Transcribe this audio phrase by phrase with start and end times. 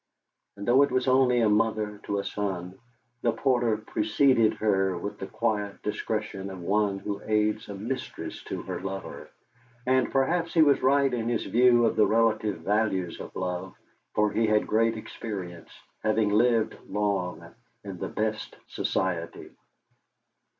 [0.57, 2.79] And though it was only a mother to a son,
[3.21, 8.63] the porter preceded her with the quiet discretion of one who aids a mistress to
[8.63, 9.29] her lover;
[9.85, 13.75] and perhaps he was right in his view of the relative values of love,
[14.15, 15.69] for he had great experience,
[16.01, 19.51] having lived long in the best society.